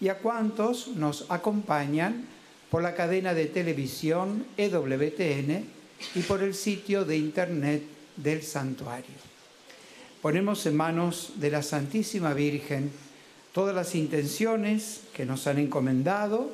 y 0.00 0.08
a 0.08 0.18
cuantos 0.18 0.88
nos 0.88 1.30
acompañan 1.30 2.26
por 2.70 2.82
la 2.82 2.94
cadena 2.94 3.34
de 3.34 3.46
televisión 3.46 4.46
EWTN 4.56 5.64
y 6.14 6.20
por 6.22 6.42
el 6.42 6.54
sitio 6.54 7.04
de 7.04 7.18
internet 7.18 7.82
del 8.16 8.42
santuario. 8.42 9.30
Ponemos 10.22 10.64
en 10.66 10.76
manos 10.76 11.32
de 11.36 11.50
la 11.50 11.62
Santísima 11.62 12.34
Virgen 12.34 12.90
todas 13.52 13.74
las 13.74 13.94
intenciones 13.94 15.00
que 15.12 15.26
nos 15.26 15.46
han 15.46 15.58
encomendado 15.58 16.50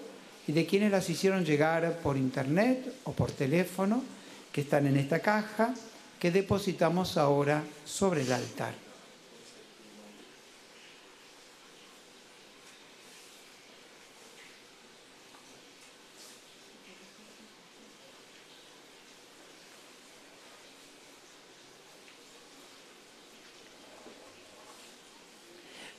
y 0.47 0.53
de 0.53 0.67
quienes 0.67 0.91
las 0.91 1.11
hicieron 1.11 1.45
llegar 1.45 1.99
por 2.03 2.17
internet 2.17 2.95
o 3.05 3.13
por 3.13 3.33
teléfono, 3.33 4.03
que 4.53 4.63
están 4.63 4.87
en 4.87 4.97
esta 4.97 5.19
caja 5.19 5.75
que 6.19 6.31
depositamos 6.31 7.19
ahora 7.19 7.63
sobre 7.85 8.23
el 8.23 8.33
altar. 8.33 8.86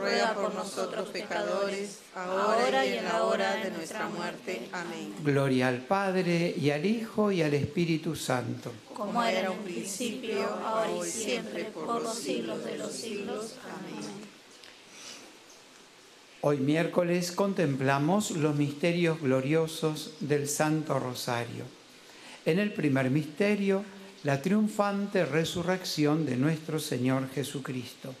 ruega 0.00 0.34
por 0.34 0.54
nosotros 0.54 1.08
pecadores, 1.10 1.98
ahora 2.14 2.86
y 2.86 2.98
en 2.98 3.04
la 3.04 3.24
hora 3.24 3.56
de 3.56 3.70
nuestra 3.70 4.08
muerte. 4.08 4.68
Amén. 4.72 5.14
Gloria 5.22 5.68
al 5.68 5.78
Padre, 5.78 6.54
y 6.58 6.70
al 6.70 6.86
Hijo, 6.86 7.30
y 7.30 7.42
al 7.42 7.54
Espíritu 7.54 8.16
Santo. 8.16 8.72
Como 8.94 9.22
era 9.22 9.40
en 9.40 9.48
un 9.50 9.58
principio, 9.58 10.44
ahora 10.64 11.06
y 11.06 11.10
siempre, 11.10 11.64
por 11.64 12.02
los 12.02 12.14
siglos 12.14 12.64
de 12.64 12.78
los 12.78 12.92
siglos. 12.92 13.56
Amén. 13.64 14.30
Hoy 16.42 16.56
miércoles 16.56 17.32
contemplamos 17.32 18.30
los 18.30 18.56
misterios 18.56 19.20
gloriosos 19.20 20.14
del 20.20 20.48
Santo 20.48 20.98
Rosario. 20.98 21.64
En 22.46 22.58
el 22.58 22.72
primer 22.72 23.10
misterio, 23.10 23.84
la 24.24 24.40
triunfante 24.40 25.26
resurrección 25.26 26.24
de 26.24 26.36
nuestro 26.36 26.78
Señor 26.78 27.28
Jesucristo 27.30 28.14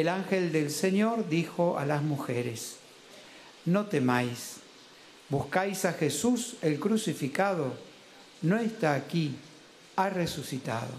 el 0.00 0.08
ángel 0.08 0.52
del 0.52 0.70
Señor 0.70 1.26
dijo 1.26 1.78
a 1.78 1.86
las 1.86 2.02
mujeres, 2.02 2.76
no 3.64 3.86
temáis, 3.86 4.56
buscáis 5.30 5.86
a 5.86 5.94
Jesús 5.94 6.56
el 6.60 6.78
crucificado, 6.78 7.72
no 8.42 8.58
está 8.58 8.92
aquí, 8.92 9.34
ha 9.96 10.10
resucitado. 10.10 10.90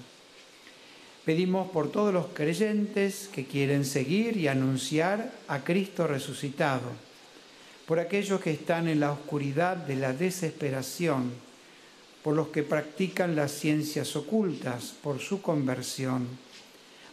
Pedimos 1.25 1.69
por 1.69 1.91
todos 1.91 2.11
los 2.11 2.25
creyentes 2.33 3.29
que 3.31 3.45
quieren 3.45 3.85
seguir 3.85 4.35
y 4.35 4.47
anunciar 4.47 5.31
a 5.47 5.63
Cristo 5.63 6.07
resucitado, 6.07 6.89
por 7.85 7.99
aquellos 7.99 8.41
que 8.41 8.51
están 8.51 8.87
en 8.87 8.99
la 8.99 9.11
oscuridad 9.11 9.77
de 9.77 9.95
la 9.95 10.11
desesperación, 10.11 11.31
por 12.23 12.35
los 12.35 12.47
que 12.47 12.63
practican 12.63 13.35
las 13.35 13.51
ciencias 13.51 14.15
ocultas, 14.15 14.95
por 15.03 15.19
su 15.19 15.39
conversión 15.39 16.46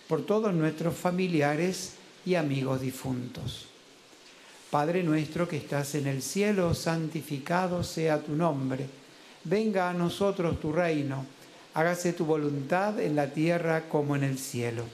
por 0.09 0.25
todos 0.25 0.53
nuestros 0.53 0.95
familiares 0.95 1.95
y 2.27 2.35
amigos 2.35 2.81
difuntos. 2.81 3.67
Padre 4.71 5.03
nuestro 5.03 5.49
que 5.49 5.57
estás 5.57 5.95
en 5.95 6.07
el 6.07 6.21
cielo, 6.21 6.75
santificado 6.75 7.85
sea 7.85 8.21
tu 8.21 8.33
nombre. 8.33 8.89
Venga 9.45 9.89
a 9.89 9.93
nosotros 9.93 10.61
tu 10.61 10.73
reino. 10.73 11.25
Hágase 11.75 12.13
tu 12.13 12.25
voluntad 12.25 12.99
en 12.99 13.15
la 13.15 13.29
tierra 13.29 13.89
como 13.89 14.17
en 14.17 14.25
el 14.25 14.39
cielo. 14.39 14.85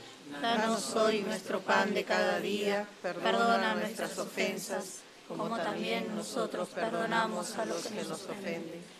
Danos 0.41 0.95
hoy 0.97 1.23
nuestro 1.23 1.61
pan 1.61 1.95
de 1.95 2.05
cada 2.05 2.41
día. 2.41 2.87
Perdona 3.03 3.75
nuestras 3.75 4.19
ofensas, 4.19 5.01
como 5.29 5.57
también 5.57 6.15
nosotros 6.15 6.69
perdonamos 6.69 7.57
a 7.57 7.65
los 7.65 7.87
que 7.87 8.03
nos 8.03 8.13
ofenden. 8.13 9.00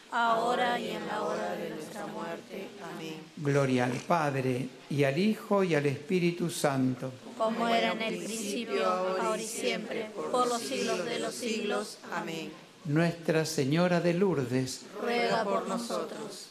ahora 0.11 0.79
y 0.79 0.91
en 0.91 1.07
la 1.07 1.23
hora 1.23 1.55
de 1.55 1.69
nuestra 1.69 2.05
muerte. 2.07 2.67
Amén. 2.83 3.15
Gloria 3.37 3.85
al 3.85 3.93
Padre, 3.93 4.67
y 4.89 5.03
al 5.03 5.17
Hijo, 5.17 5.63
y 5.63 5.75
al 5.75 5.85
Espíritu 5.85 6.49
Santo. 6.49 7.11
Como 7.37 7.67
era 7.67 7.93
en 7.93 8.01
el 8.01 8.17
principio, 8.17 8.85
ahora 8.85 9.41
y 9.41 9.45
siempre, 9.45 10.11
por 10.31 10.47
los 10.47 10.61
siglos 10.61 11.05
de 11.05 11.19
los 11.19 11.33
siglos. 11.33 11.97
Amén. 12.13 12.51
Nuestra 12.85 13.45
Señora 13.45 14.01
de 14.01 14.13
Lourdes, 14.13 14.81
Ruega 14.99 15.43
por 15.43 15.67
nosotros. 15.67 16.47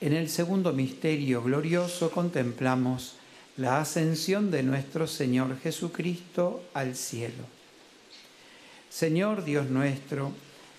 En 0.00 0.12
el 0.12 0.28
segundo 0.28 0.72
misterio 0.72 1.42
glorioso 1.42 2.10
contemplamos 2.10 3.16
la 3.56 3.80
ascensión 3.80 4.50
de 4.50 4.62
nuestro 4.62 5.06
Señor 5.06 5.58
Jesucristo 5.60 6.64
al 6.74 6.96
cielo. 6.96 7.44
Señor 8.90 9.44
Dios 9.44 9.70
nuestro, 9.70 10.32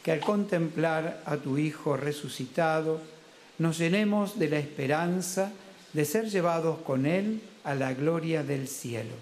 que 0.03 0.11
al 0.11 0.19
contemplar 0.19 1.21
a 1.25 1.37
tu 1.37 1.57
Hijo 1.57 1.95
resucitado, 1.95 3.01
nos 3.59 3.77
llenemos 3.77 4.37
de 4.37 4.49
la 4.49 4.59
esperanza 4.59 5.51
de 5.93 6.03
ser 6.03 6.29
llevados 6.29 6.79
con 6.79 7.05
Él 7.05 7.41
a 7.63 7.75
la 7.75 7.93
gloria 7.93 8.43
del 8.43 8.67
cielo. 8.67 9.15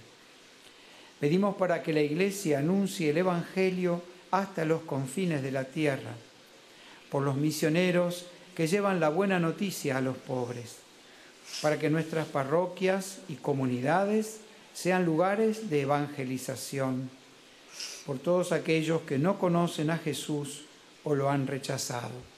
Pedimos 1.20 1.56
para 1.56 1.84
que 1.84 1.94
la 1.94 2.02
Iglesia 2.02 2.60
anuncie 2.60 3.12
el 3.12 3.18
Evangelio 3.20 4.02
hasta 4.32 4.66
los 4.66 4.82
confines 4.82 5.44
de 5.44 5.52
la 5.52 5.66
tierra, 5.66 6.16
por 7.12 7.22
los 7.22 7.36
misioneros 7.36 8.26
que 8.56 8.68
llevan 8.68 9.00
la 9.00 9.10
buena 9.10 9.40
noticia 9.40 9.98
a 9.98 10.02
los 10.02 10.18
pobres, 10.18 10.78
para 11.62 11.80
que 11.80 11.90
nuestras 11.90 12.28
parroquias 12.28 13.20
y 13.30 13.36
comunidades 13.36 14.40
sean 14.74 15.06
lugares 15.06 15.70
de 15.70 15.82
evangelización, 15.82 17.10
por 18.06 18.20
todos 18.20 18.52
aquellos 18.52 19.02
que 19.02 19.18
no 19.18 19.40
conocen 19.40 19.90
a 19.90 19.98
Jesús 19.98 20.66
o 21.04 21.16
lo 21.16 21.30
han 21.30 21.48
rechazado. 21.48 22.34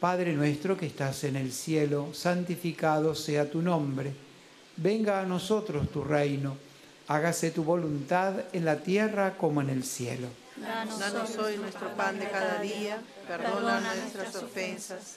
Padre 0.00 0.32
nuestro 0.32 0.76
que 0.76 0.86
estás 0.86 1.24
en 1.24 1.36
el 1.36 1.52
cielo, 1.52 2.12
santificado 2.12 3.14
sea 3.14 3.50
tu 3.50 3.62
nombre, 3.62 4.12
venga 4.76 5.20
a 5.20 5.26
nosotros 5.26 5.90
tu 5.90 6.04
reino, 6.04 6.56
hágase 7.08 7.50
tu 7.50 7.64
voluntad 7.64 8.34
en 8.52 8.64
la 8.64 8.82
tierra 8.82 9.36
como 9.36 9.60
en 9.60 9.70
el 9.70 9.84
cielo. 9.84 10.28
Danos 10.56 11.36
hoy 11.36 11.56
nuestro 11.56 11.88
pan 11.96 12.18
de 12.18 12.28
cada 12.28 12.60
día, 12.60 13.00
perdona 13.26 13.94
nuestras 13.94 14.36
ofensas, 14.36 15.16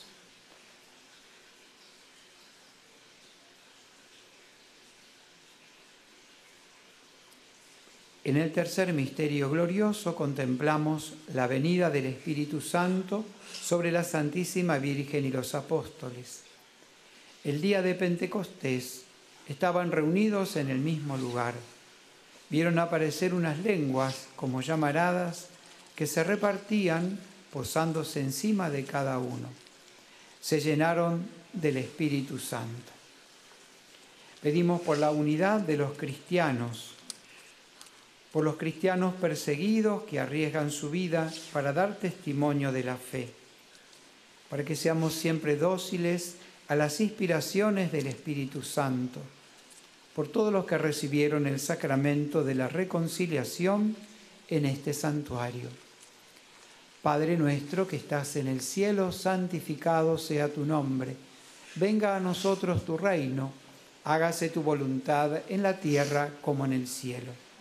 En 8.23 8.37
el 8.37 8.51
tercer 8.51 8.93
misterio 8.93 9.49
glorioso 9.49 10.15
contemplamos 10.15 11.13
la 11.33 11.47
venida 11.47 11.89
del 11.89 12.05
Espíritu 12.05 12.61
Santo 12.61 13.25
sobre 13.59 13.91
la 13.91 14.03
Santísima 14.03 14.77
Virgen 14.77 15.25
y 15.25 15.31
los 15.31 15.55
apóstoles. 15.55 16.41
El 17.43 17.61
día 17.61 17.81
de 17.81 17.95
Pentecostés 17.95 19.05
estaban 19.49 19.91
reunidos 19.91 20.55
en 20.55 20.69
el 20.69 20.77
mismo 20.77 21.17
lugar. 21.17 21.55
Vieron 22.51 22.77
aparecer 22.77 23.33
unas 23.33 23.57
lenguas 23.59 24.27
como 24.35 24.61
llamaradas 24.61 25.47
que 25.95 26.05
se 26.05 26.23
repartían 26.23 27.17
posándose 27.51 28.21
encima 28.21 28.69
de 28.69 28.85
cada 28.85 29.17
uno. 29.17 29.49
Se 30.39 30.59
llenaron 30.59 31.25
del 31.53 31.77
Espíritu 31.77 32.37
Santo. 32.37 32.91
Pedimos 34.43 34.81
por 34.81 34.99
la 34.99 35.09
unidad 35.09 35.61
de 35.61 35.77
los 35.77 35.97
cristianos 35.97 36.90
por 38.31 38.45
los 38.45 38.55
cristianos 38.55 39.13
perseguidos 39.15 40.03
que 40.03 40.19
arriesgan 40.19 40.71
su 40.71 40.89
vida 40.89 41.31
para 41.51 41.73
dar 41.73 41.97
testimonio 41.97 42.71
de 42.71 42.83
la 42.83 42.95
fe, 42.95 43.29
para 44.49 44.63
que 44.63 44.75
seamos 44.75 45.13
siempre 45.13 45.57
dóciles 45.57 46.35
a 46.69 46.75
las 46.75 47.01
inspiraciones 47.01 47.91
del 47.91 48.07
Espíritu 48.07 48.61
Santo, 48.61 49.19
por 50.15 50.29
todos 50.29 50.53
los 50.53 50.65
que 50.65 50.77
recibieron 50.77 51.45
el 51.45 51.59
sacramento 51.59 52.43
de 52.43 52.55
la 52.55 52.67
reconciliación 52.69 53.95
en 54.47 54.65
este 54.65 54.93
santuario. 54.93 55.69
Padre 57.01 57.35
nuestro 57.35 57.87
que 57.87 57.95
estás 57.95 58.35
en 58.35 58.47
el 58.47 58.61
cielo, 58.61 59.11
santificado 59.11 60.17
sea 60.17 60.49
tu 60.49 60.65
nombre. 60.65 61.15
Venga 61.75 62.15
a 62.15 62.19
nosotros 62.19 62.85
tu 62.85 62.97
reino, 62.97 63.51
hágase 64.03 64.49
tu 64.49 64.61
voluntad 64.61 65.41
en 65.49 65.63
la 65.63 65.79
tierra 65.79 66.29
como 66.41 66.65
en 66.65 66.73
el 66.73 66.87
cielo. 66.87 67.31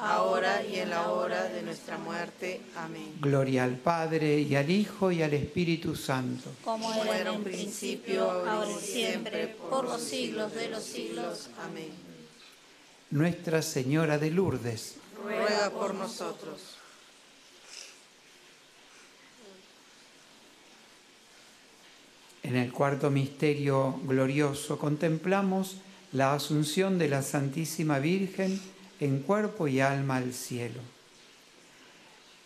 ahora 0.00 0.64
y 0.64 0.78
en 0.78 0.90
la 0.90 1.10
hora 1.10 1.44
de 1.44 1.62
nuestra 1.62 1.98
muerte. 1.98 2.60
Amén. 2.76 3.14
Gloria 3.20 3.64
al 3.64 3.76
Padre 3.76 4.40
y 4.40 4.54
al 4.54 4.70
Hijo 4.70 5.10
y 5.10 5.22
al 5.22 5.34
Espíritu 5.34 5.94
Santo. 5.94 6.50
Como 6.64 6.92
era 6.92 7.20
en 7.20 7.28
un 7.28 7.44
principio, 7.44 8.30
ahora 8.30 8.70
y 8.70 8.84
siempre, 8.84 9.48
por 9.70 9.84
los 9.84 10.00
siglos 10.00 10.54
de 10.54 10.68
los 10.68 10.82
siglos. 10.82 11.50
Amén. 11.64 11.90
Nuestra 13.10 13.62
Señora 13.62 14.18
de 14.18 14.30
Lourdes, 14.30 14.96
ruega 15.22 15.70
por 15.70 15.94
nosotros. 15.94 16.76
En 22.42 22.54
el 22.54 22.72
cuarto 22.72 23.10
misterio 23.10 24.00
glorioso 24.04 24.78
contemplamos 24.78 25.78
la 26.12 26.32
asunción 26.32 26.96
de 26.96 27.08
la 27.08 27.22
Santísima 27.22 27.98
Virgen 27.98 28.60
en 29.00 29.20
cuerpo 29.20 29.68
y 29.68 29.80
alma 29.80 30.16
al 30.16 30.32
cielo. 30.32 30.80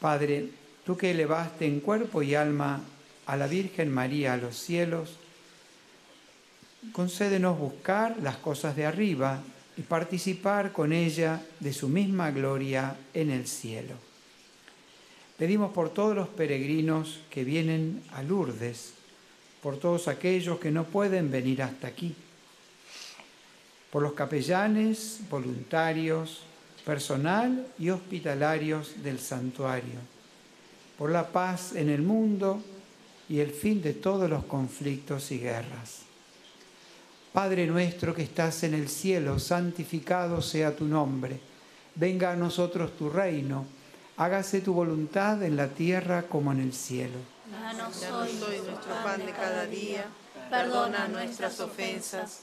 Padre, 0.01 0.51
tú 0.85 0.97
que 0.97 1.11
elevaste 1.11 1.67
en 1.67 1.81
cuerpo 1.81 2.23
y 2.23 2.35
alma 2.35 2.81
a 3.27 3.37
la 3.37 3.47
Virgen 3.47 3.93
María 3.93 4.35
a 4.35 4.37
los 4.37 4.57
cielos, 4.57 5.17
concédenos 6.93 7.59
buscar 7.59 8.17
las 8.23 8.37
cosas 8.37 8.75
de 8.75 8.87
arriba 8.87 9.43
y 9.77 9.83
participar 9.83 10.73
con 10.73 10.93
ella 10.93 11.43
de 11.61 11.73
su 11.73 11.89
misma 11.89 12.31
gloria 12.31 12.97
en 13.15 13.31
el 13.31 13.47
cielo. 13.47 13.95
Pedimos 15.39 15.73
por 15.73 15.91
todos 15.91 16.15
los 16.15 16.29
peregrinos 16.29 17.21
que 17.31 17.45
vienen 17.45 18.03
a 18.13 18.23
Lourdes, 18.23 18.93
por 19.63 19.79
todos 19.79 20.09
aquellos 20.09 20.59
que 20.59 20.71
no 20.71 20.85
pueden 20.85 21.31
venir 21.31 21.63
hasta 21.63 21.89
aquí 21.89 22.15
por 23.91 24.03
los 24.03 24.13
capellanes, 24.13 25.21
voluntarios, 25.29 26.43
personal 26.85 27.67
y 27.79 27.91
hospitalarios 27.91 29.03
del 29.03 29.19
santuario, 29.19 30.01
por 30.97 31.11
la 31.11 31.29
paz 31.29 31.75
en 31.75 31.89
el 31.89 32.03
mundo 32.03 32.63
y 33.29 33.41
el 33.41 33.51
fin 33.51 33.83
de 33.83 33.93
todos 33.95 34.29
los 34.31 34.45
conflictos 34.45 35.31
y 35.33 35.39
guerras. 35.39 36.03
Padre 37.33 37.67
nuestro 37.67 38.15
que 38.15 38.23
estás 38.23 38.63
en 38.65 38.75
el 38.75 38.89
cielo, 38.89 39.39
santificado 39.39 40.43
sea 40.43 40.75
tu 40.75 40.85
nombre, 40.85 41.39
venga 41.95 42.33
a 42.33 42.37
nosotros 42.37 42.97
tu 42.97 43.09
reino, 43.09 43.67
hágase 44.17 44.61
tu 44.61 44.73
voluntad 44.73 45.43
en 45.43 45.57
la 45.57 45.69
tierra 45.69 46.23
como 46.23 46.51
en 46.53 46.61
el 46.61 46.73
cielo. 46.73 47.19
Danos 47.51 48.03
hoy 48.13 48.33
nuestro 48.33 48.95
pan 49.05 49.25
de 49.25 49.33
cada 49.33 49.67
día, 49.67 50.07
perdona 50.51 51.07
nuestras 51.09 51.61
ofensas 51.61 52.43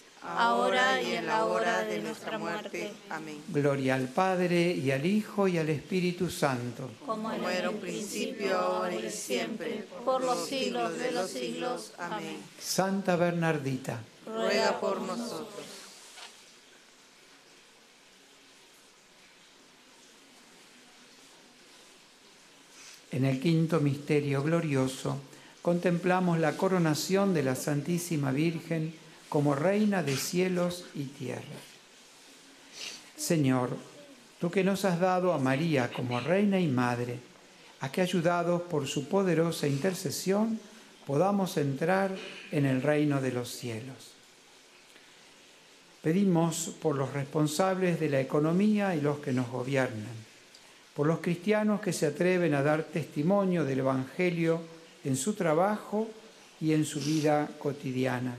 ahora 0.23 1.01
y 1.01 1.15
en 1.15 1.25
la 1.25 1.45
hora 1.45 1.83
de 1.83 1.99
nuestra 2.01 2.37
muerte. 2.37 2.91
Amén. 3.09 3.41
Gloria 3.47 3.95
al 3.95 4.07
Padre 4.07 4.71
y 4.71 4.91
al 4.91 5.05
Hijo 5.05 5.47
y 5.47 5.57
al 5.57 5.69
Espíritu 5.69 6.29
Santo. 6.29 6.91
Como 7.05 7.31
era 7.31 7.69
un 7.69 7.79
principio, 7.79 8.57
ahora 8.57 8.95
y 8.95 9.09
siempre, 9.09 9.85
por 10.05 10.23
los 10.23 10.47
siglos 10.47 10.97
de 10.97 11.11
los 11.11 11.29
siglos. 11.29 11.93
Amén. 11.97 12.37
Santa 12.59 13.15
Bernardita, 13.15 14.01
ruega 14.25 14.79
por 14.79 15.01
nosotros. 15.01 15.65
En 23.11 23.25
el 23.25 23.41
quinto 23.41 23.81
misterio 23.81 24.41
glorioso 24.41 25.17
contemplamos 25.61 26.39
la 26.39 26.55
coronación 26.55 27.33
de 27.33 27.43
la 27.43 27.55
Santísima 27.55 28.31
Virgen 28.31 29.00
como 29.31 29.55
reina 29.55 30.03
de 30.03 30.17
cielos 30.17 30.83
y 30.93 31.05
tierra. 31.05 31.55
Señor, 33.15 33.77
tú 34.41 34.51
que 34.51 34.61
nos 34.61 34.83
has 34.83 34.99
dado 34.99 35.31
a 35.31 35.39
María 35.39 35.89
como 35.89 36.19
reina 36.19 36.59
y 36.59 36.67
madre, 36.67 37.17
a 37.79 37.89
que 37.89 38.01
ayudados 38.01 38.63
por 38.63 38.87
su 38.87 39.07
poderosa 39.07 39.67
intercesión 39.67 40.59
podamos 41.07 41.55
entrar 41.55 42.13
en 42.51 42.65
el 42.65 42.81
reino 42.81 43.21
de 43.21 43.31
los 43.31 43.49
cielos. 43.55 44.11
Pedimos 46.03 46.75
por 46.81 46.97
los 46.97 47.13
responsables 47.13 48.01
de 48.01 48.09
la 48.09 48.19
economía 48.19 48.97
y 48.97 48.99
los 48.99 49.19
que 49.19 49.31
nos 49.31 49.49
gobiernan, 49.49 50.11
por 50.93 51.07
los 51.07 51.19
cristianos 51.19 51.79
que 51.79 51.93
se 51.93 52.07
atreven 52.07 52.53
a 52.53 52.63
dar 52.63 52.83
testimonio 52.83 53.63
del 53.63 53.79
Evangelio 53.79 54.59
en 55.05 55.15
su 55.15 55.35
trabajo 55.35 56.09
y 56.59 56.73
en 56.73 56.83
su 56.83 56.99
vida 56.99 57.49
cotidiana 57.59 58.35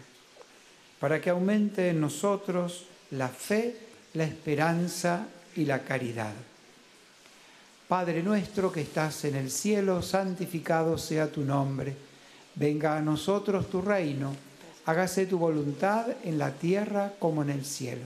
para 1.02 1.20
que 1.20 1.30
aumente 1.30 1.88
en 1.88 2.00
nosotros 2.00 2.84
la 3.10 3.26
fe, 3.26 3.74
la 4.14 4.22
esperanza 4.22 5.26
y 5.56 5.64
la 5.64 5.80
caridad. 5.80 6.32
Padre 7.88 8.22
nuestro 8.22 8.70
que 8.70 8.82
estás 8.82 9.24
en 9.24 9.34
el 9.34 9.50
cielo, 9.50 10.00
santificado 10.00 10.96
sea 10.96 11.26
tu 11.26 11.40
nombre. 11.40 11.96
Venga 12.54 12.96
a 12.96 13.00
nosotros 13.00 13.68
tu 13.68 13.82
reino. 13.82 14.32
Hágase 14.86 15.26
tu 15.26 15.38
voluntad 15.38 16.06
en 16.22 16.38
la 16.38 16.52
tierra 16.52 17.12
como 17.18 17.42
en 17.42 17.50
el 17.50 17.64
cielo. 17.64 18.04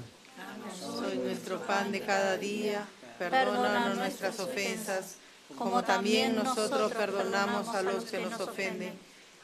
Soy 0.81 1.19
nuestro 1.19 1.61
pan 1.67 1.93
de 1.93 2.01
cada 2.01 2.39
día. 2.39 2.87
Perdona 3.19 3.93
nuestras 3.93 4.41
ofensas, 4.41 5.17
como 5.59 5.85
también 5.85 6.35
nosotros 6.35 6.93
perdonamos 6.93 7.69
a 7.69 7.83
los 7.83 8.05
que 8.05 8.21
nos 8.21 8.41
ofenden. 8.41 8.95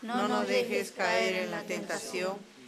No 0.00 0.26
nos 0.26 0.48
dejes 0.48 0.90
caer 0.90 1.44
en 1.44 1.50
la 1.50 1.60
tentación 1.64 2.50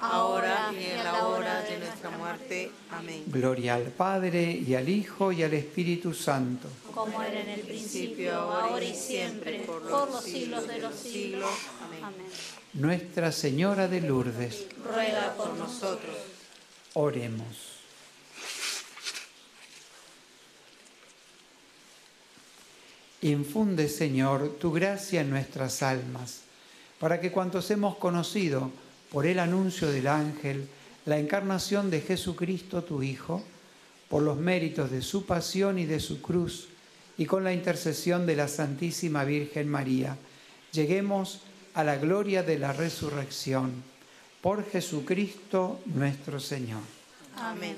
ahora 0.00 0.72
y 0.72 0.84
en 0.84 1.04
la 1.04 1.26
hora 1.26 1.62
de 1.62 1.78
nuestra 1.78 2.10
muerte. 2.10 2.70
Amén. 2.90 3.24
Gloria 3.26 3.74
al 3.74 3.84
Padre, 3.84 4.52
y 4.52 4.74
al 4.74 4.88
Hijo, 4.88 5.32
y 5.32 5.42
al 5.42 5.54
Espíritu 5.54 6.14
Santo. 6.14 6.68
Como 6.94 7.22
era 7.22 7.40
en 7.40 7.48
el 7.48 7.60
principio, 7.60 8.32
ahora 8.34 8.84
y 8.84 8.94
siempre, 8.94 9.60
por 9.60 9.82
los 9.84 10.22
siglos 10.22 10.66
de 10.66 10.78
los 10.78 10.94
siglos. 10.94 11.50
Amén. 11.82 12.26
Nuestra 12.74 13.32
Señora 13.32 13.88
de 13.88 14.00
Lourdes, 14.00 14.66
Ruega 14.84 15.34
por 15.34 15.54
nosotros. 15.54 16.16
oremos. 16.94 17.78
Infunde, 23.20 23.88
Señor, 23.88 24.58
tu 24.60 24.70
gracia 24.70 25.22
en 25.22 25.30
nuestras 25.30 25.82
almas, 25.82 26.42
para 27.00 27.20
que 27.20 27.32
cuantos 27.32 27.68
hemos 27.72 27.96
conocido 27.96 28.70
por 29.10 29.26
el 29.26 29.38
anuncio 29.38 29.90
del 29.90 30.06
ángel 30.06 30.68
la 31.08 31.18
encarnación 31.18 31.90
de 31.90 32.02
Jesucristo, 32.02 32.84
tu 32.84 33.02
Hijo, 33.02 33.42
por 34.10 34.22
los 34.22 34.36
méritos 34.36 34.90
de 34.90 35.00
su 35.00 35.24
pasión 35.24 35.78
y 35.78 35.86
de 35.86 36.00
su 36.00 36.20
cruz, 36.20 36.68
y 37.16 37.24
con 37.24 37.44
la 37.44 37.54
intercesión 37.54 38.26
de 38.26 38.36
la 38.36 38.46
Santísima 38.46 39.24
Virgen 39.24 39.68
María, 39.68 40.18
lleguemos 40.70 41.40
a 41.74 41.82
la 41.82 41.96
gloria 41.96 42.42
de 42.42 42.58
la 42.58 42.74
resurrección. 42.74 43.72
Por 44.42 44.70
Jesucristo 44.70 45.80
nuestro 45.86 46.40
Señor. 46.40 46.82
Amén. 47.36 47.76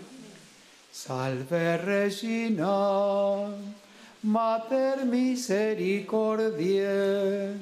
Salve 0.92 1.78
Regina, 1.78 3.46
Mater 4.22 5.06
misericordiae, 5.06 7.54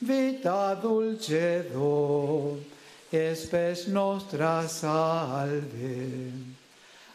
vita 0.00 0.74
dulcedo, 0.76 2.71
espes 3.12 3.86
nostra 3.88 4.66
salve. 4.68 6.32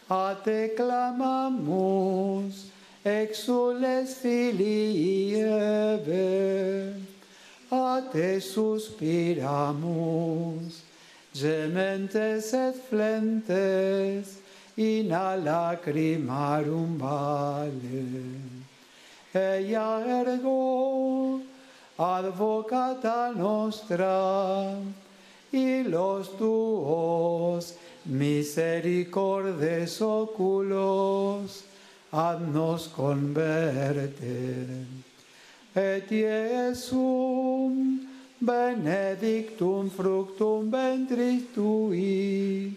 A 0.08 0.34
te 0.42 0.68
clamamus, 0.76 2.66
exules 3.04 4.14
filii 4.22 5.44
a 7.70 8.00
te 8.10 8.40
suspiramus, 8.40 9.44
gementes 11.34 12.54
et 12.54 12.74
flentes, 12.88 14.38
in 14.76 15.12
a 15.12 15.36
lacrimarum 15.36 16.96
vale. 16.98 18.06
Ea 19.34 20.00
ergo, 20.22 21.40
advocata 21.98 23.32
nostra, 23.36 24.76
y 25.52 25.82
los 25.84 26.36
tuos 26.36 27.74
misericordes 28.04 30.00
oculos, 30.00 31.64
haznos 32.10 32.88
converter. 32.88 34.66
Et 35.74 36.10
Iesum 36.10 38.00
benedictum 38.40 39.90
fructum 39.90 40.70
ventris 40.70 41.42
tui, 41.54 42.72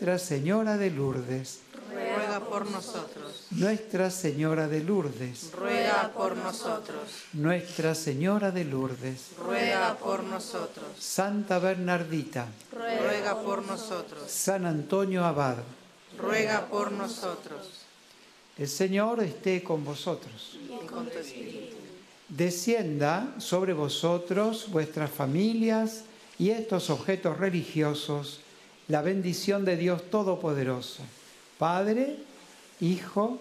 Nuestra 0.00 0.18
Señora 0.18 0.78
de 0.78 0.90
Lourdes, 0.90 1.60
Ruega 1.92 2.40
por 2.40 2.70
nosotros. 2.70 3.44
Nuestra 3.50 4.10
Señora 4.10 4.66
de 4.66 4.82
Lourdes, 4.82 5.52
Ruega 5.52 6.10
por 6.16 6.38
nosotros. 6.38 7.02
Nuestra 7.34 7.94
Señora 7.94 8.50
de 8.50 8.64
Lourdes, 8.64 9.32
Ruega 9.36 9.98
por 9.98 10.24
nosotros. 10.24 10.86
Santa 10.98 11.58
Bernardita, 11.58 12.46
Ruega 12.72 13.42
por 13.42 13.62
nosotros. 13.66 14.22
San 14.26 14.64
Antonio 14.64 15.22
Abad, 15.22 15.58
Ruega 16.18 16.66
por 16.68 16.92
nosotros. 16.92 17.68
el 18.56 18.68
Señor 18.68 19.22
esté 19.22 19.62
con 19.62 19.84
vosotros. 19.84 20.58
Y 20.64 20.86
con 20.86 21.10
tu 21.10 21.18
espíritu. 21.18 21.76
Descienda 22.26 23.34
sobre 23.36 23.74
vosotros, 23.74 24.68
vuestras 24.70 25.10
familias 25.10 26.04
y 26.38 26.48
estos 26.48 26.88
objetos 26.88 27.36
religiosos 27.36 28.40
la 28.90 29.02
bendición 29.02 29.64
de 29.64 29.76
Dios 29.76 30.10
Todopoderoso, 30.10 31.04
Padre, 31.58 32.16
Hijo 32.80 33.38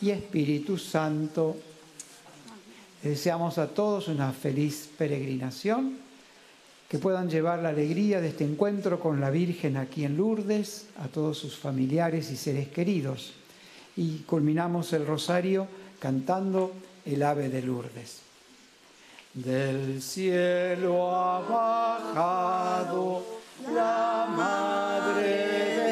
y 0.00 0.10
Espíritu 0.10 0.78
Santo. 0.78 1.56
Deseamos 3.02 3.58
a 3.58 3.66
todos 3.66 4.06
una 4.06 4.32
feliz 4.32 4.88
peregrinación, 4.96 5.98
que 6.88 6.98
puedan 6.98 7.28
llevar 7.28 7.58
la 7.58 7.70
alegría 7.70 8.20
de 8.20 8.28
este 8.28 8.44
encuentro 8.44 9.00
con 9.00 9.20
la 9.20 9.30
Virgen 9.30 9.76
aquí 9.76 10.04
en 10.04 10.16
Lourdes, 10.16 10.86
a 10.98 11.08
todos 11.08 11.36
sus 11.36 11.56
familiares 11.56 12.30
y 12.30 12.36
seres 12.36 12.68
queridos. 12.68 13.32
Y 13.96 14.18
culminamos 14.18 14.92
el 14.92 15.04
rosario 15.04 15.66
cantando 15.98 16.72
el 17.04 17.24
ave 17.24 17.48
de 17.48 17.62
Lourdes. 17.62 18.20
Del 19.34 20.00
cielo 20.00 21.12
ha 21.12 21.40
bajado 21.40 23.45
la 23.64 24.26
Madre 24.36 25.85